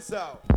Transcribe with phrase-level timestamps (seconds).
[0.00, 0.49] this out.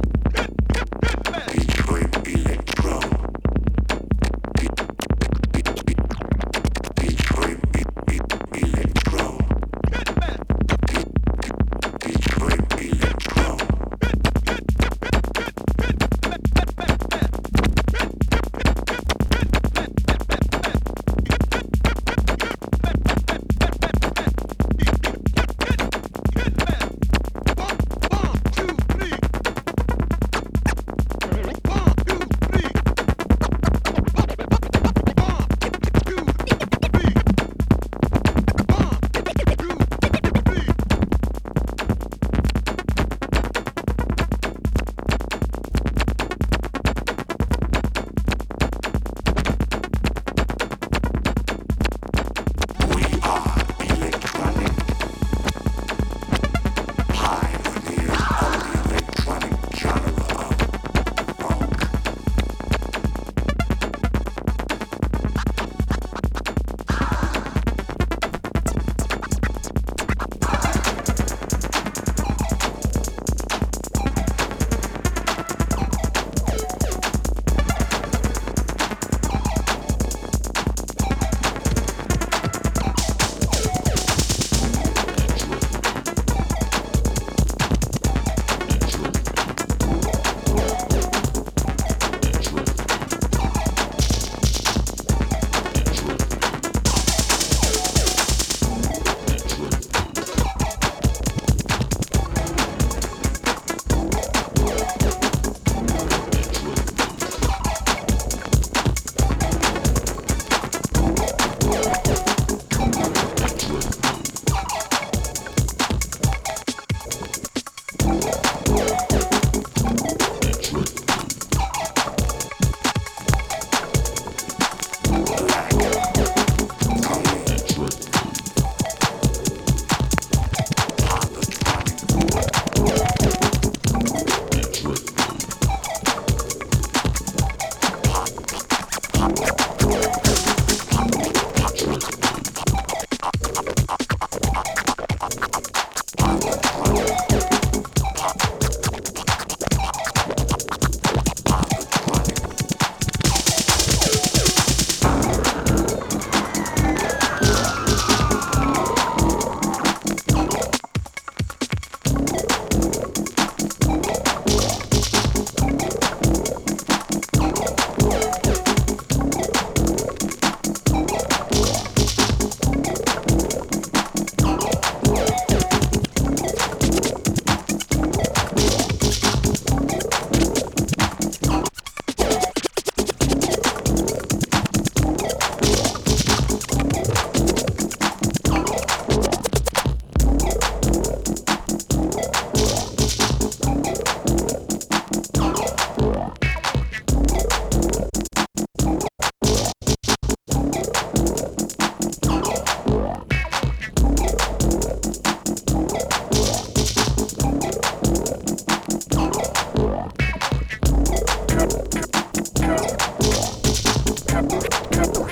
[214.44, 215.23] Это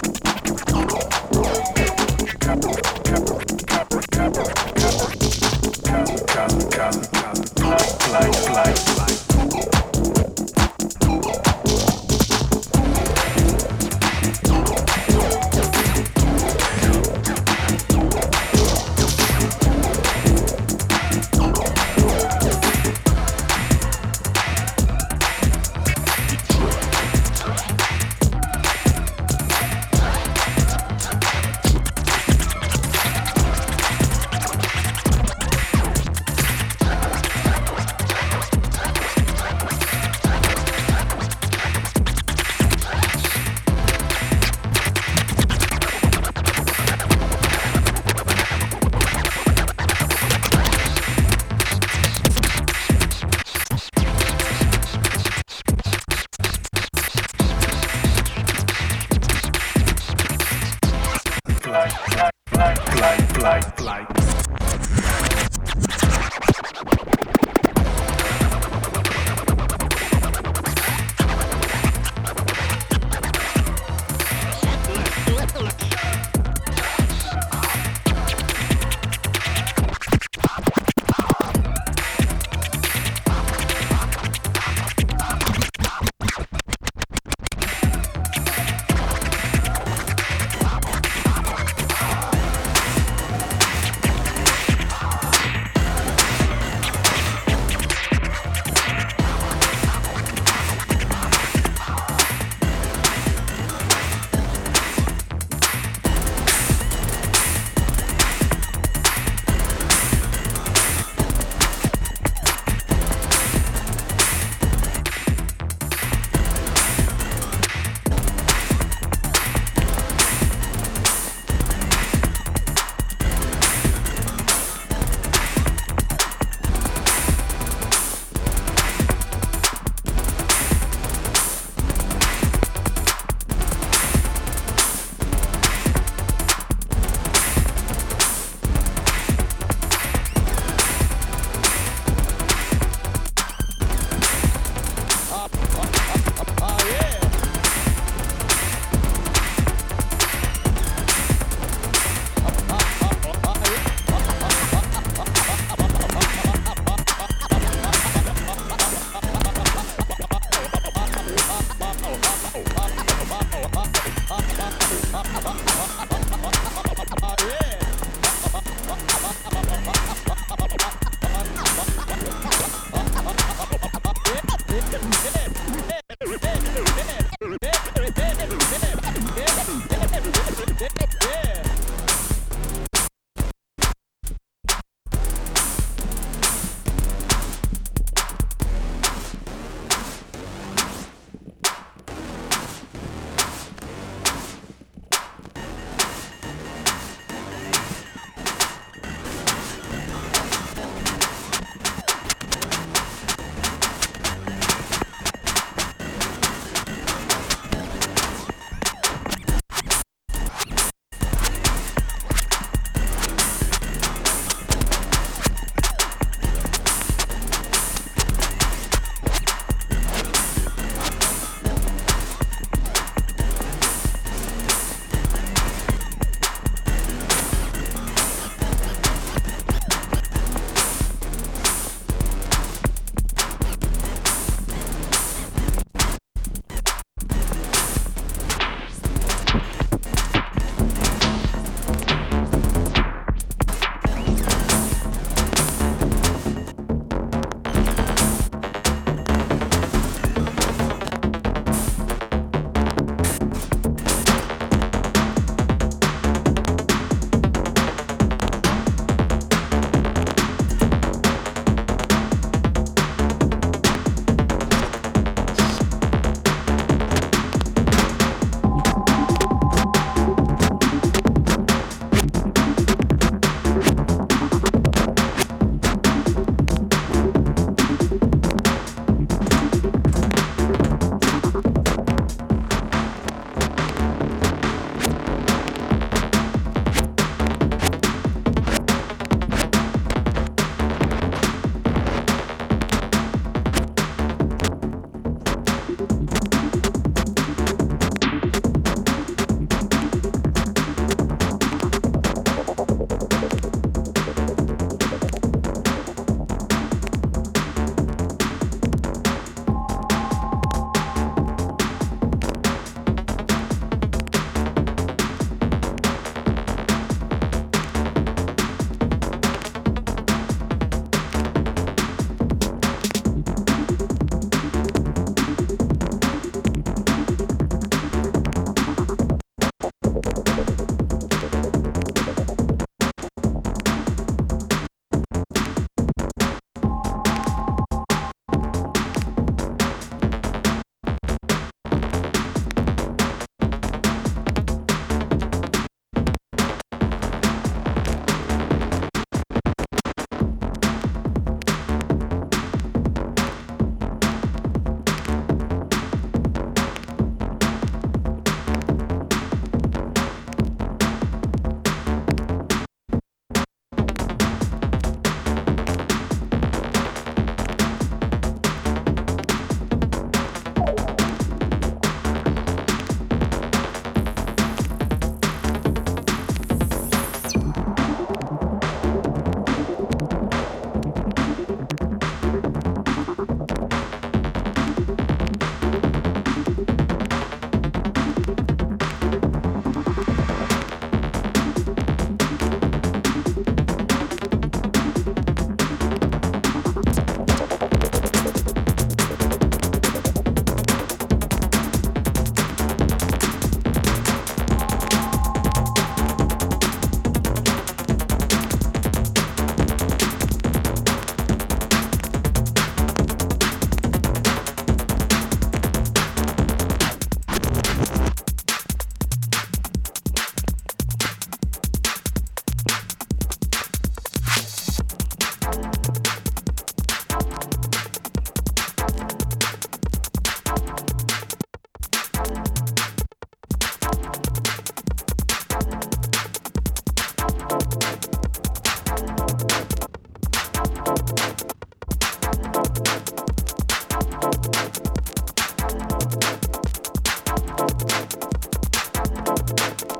[449.78, 450.11] Bye.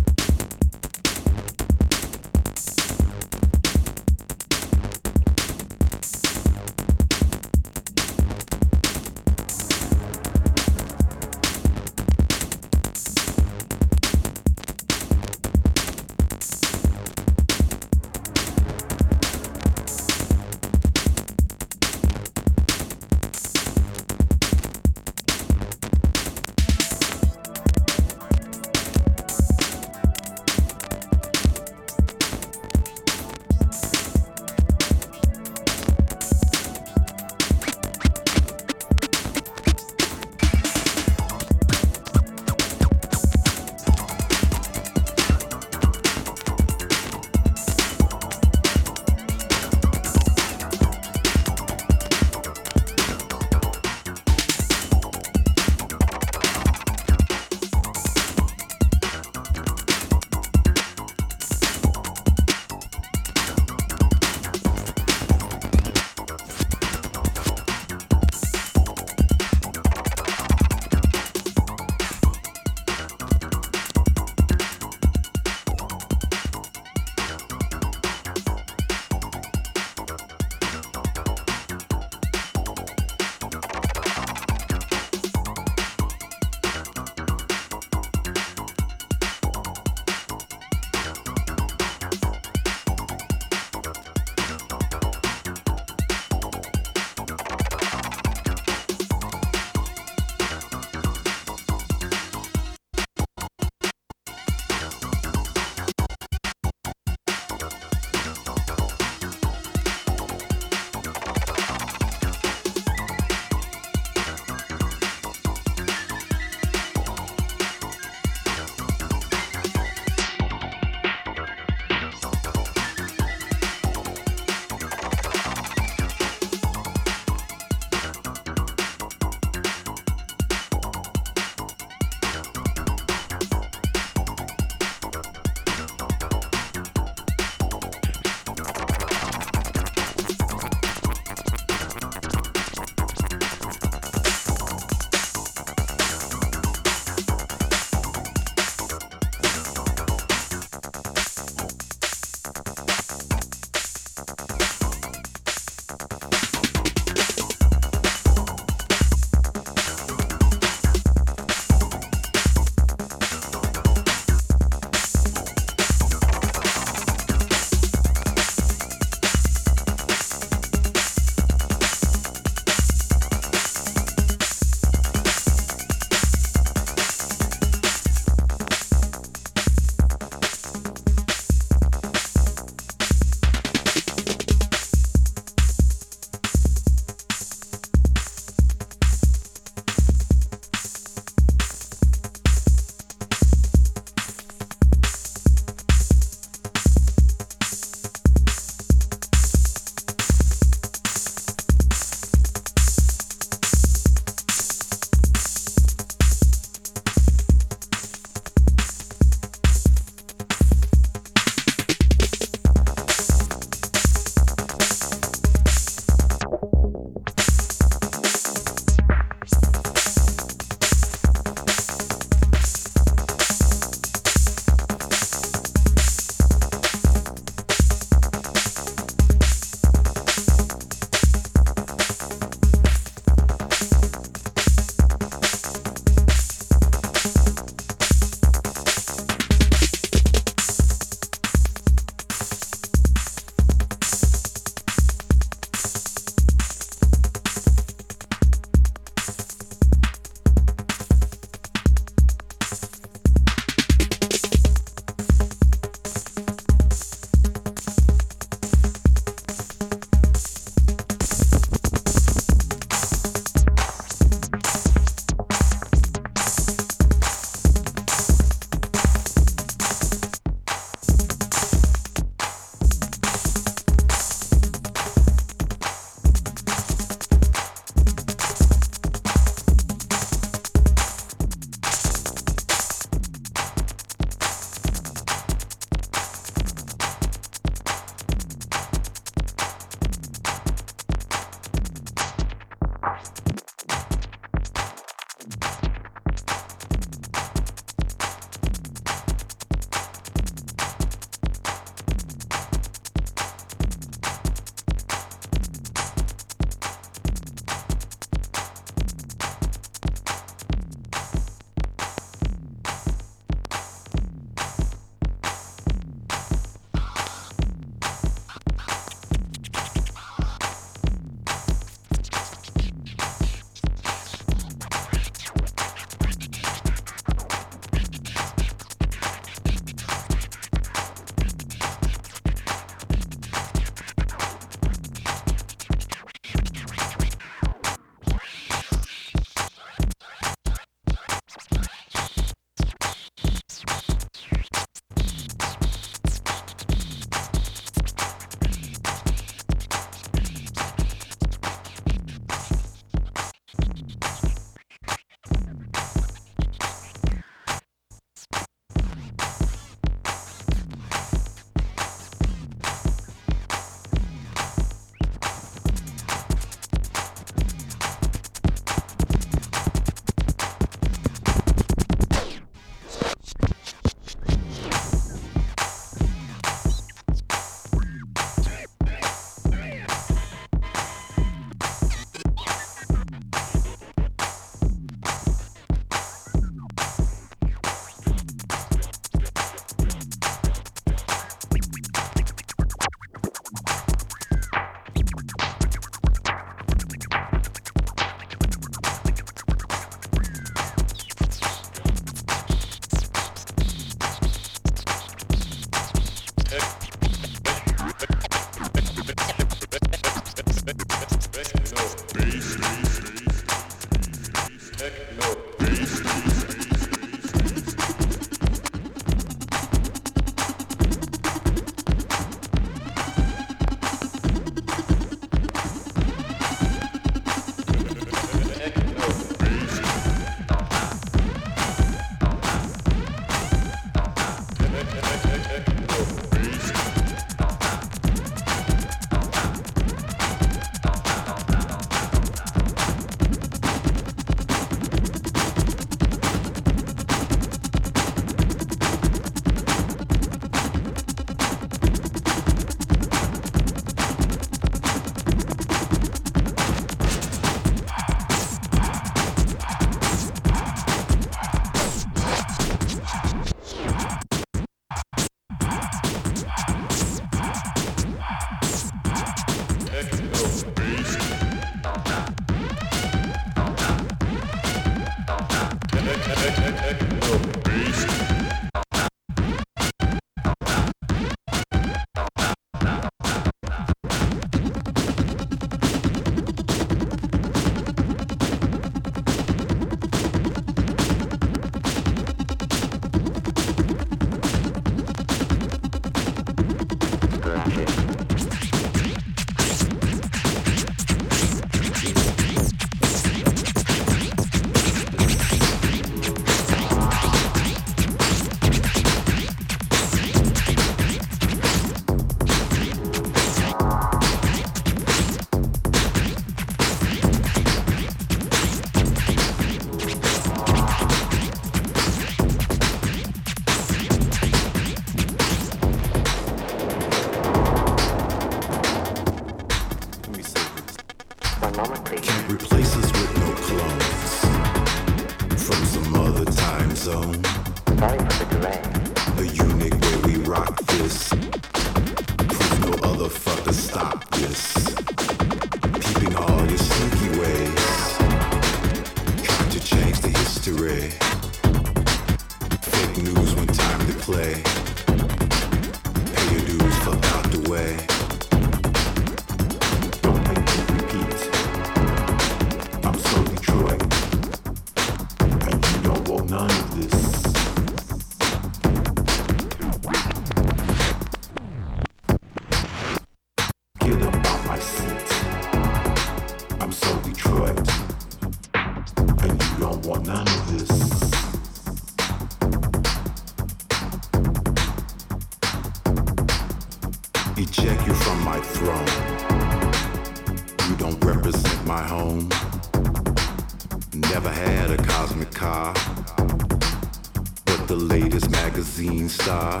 [599.48, 600.00] shooting star.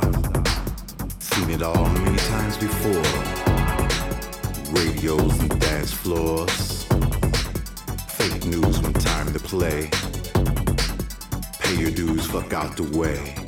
[1.20, 3.02] Seen it all many times before.
[4.72, 6.84] Radios and dance floors.
[8.08, 9.90] Fake news when time to play.
[11.60, 13.47] Pay your dues, fuck out the way.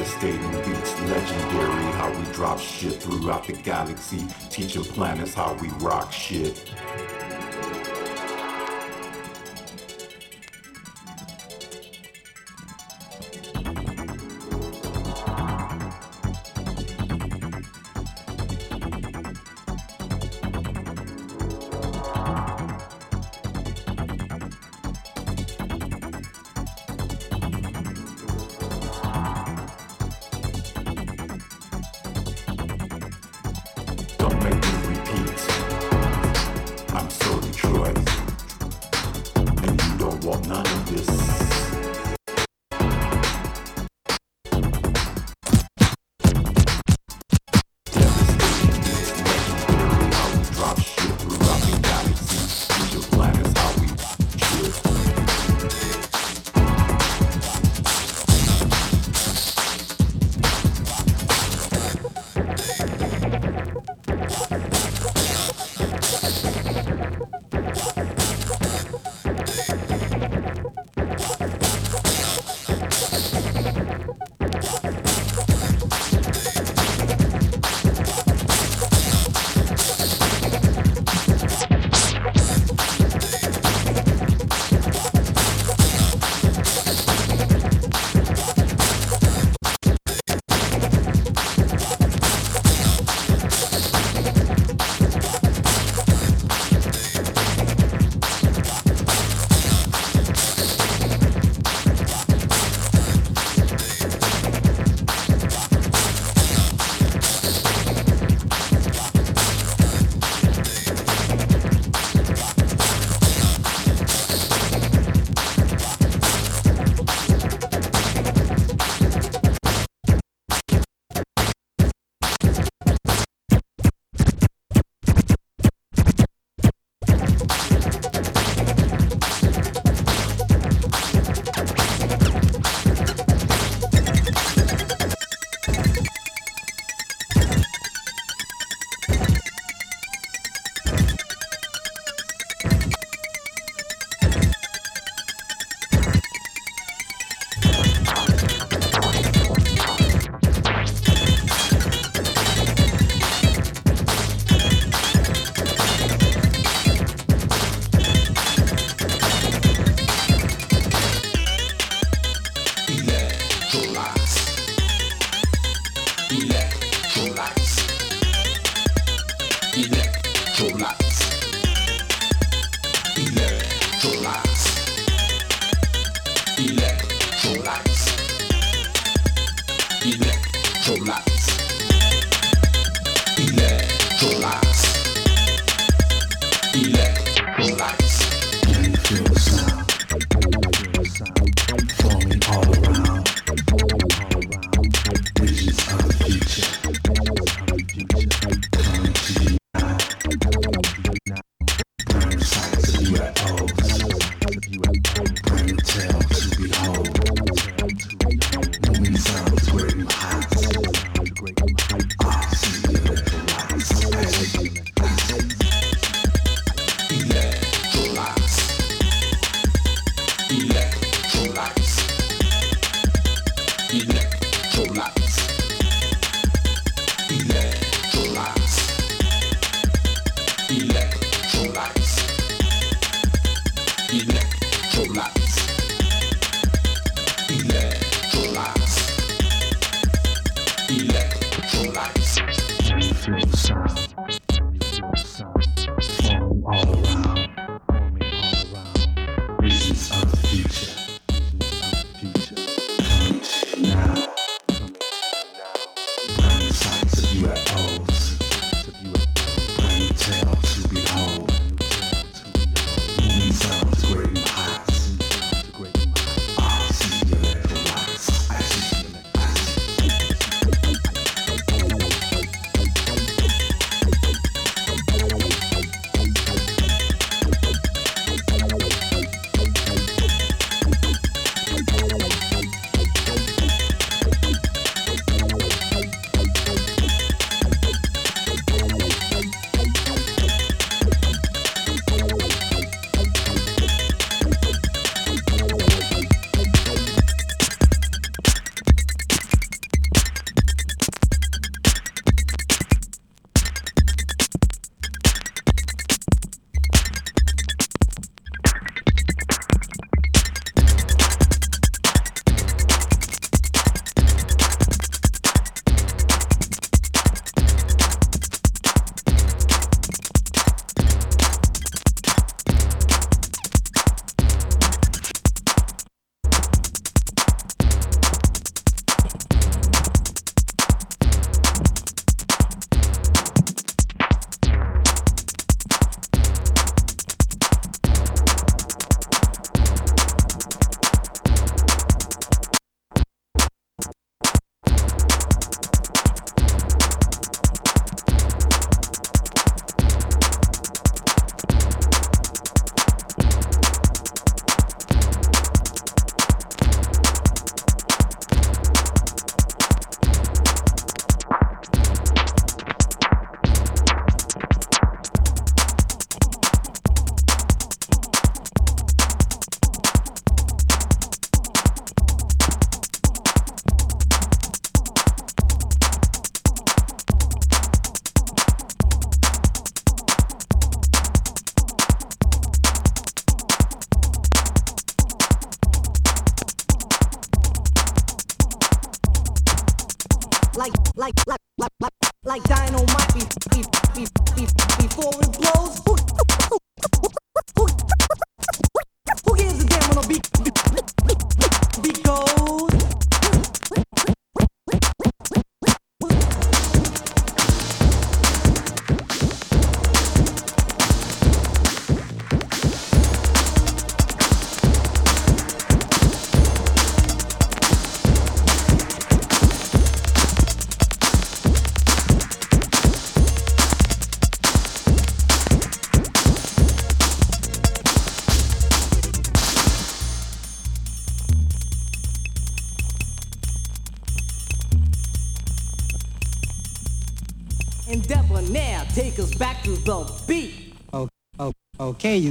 [0.00, 1.92] devastating beats, legendary.
[1.92, 6.72] How we drop shit throughout the galaxy, teaching planets how we rock shit.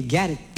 [0.10, 0.49] Get it.